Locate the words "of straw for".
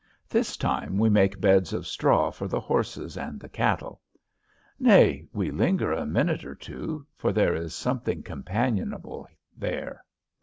1.73-2.47